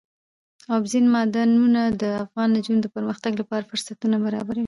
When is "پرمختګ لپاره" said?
2.95-3.67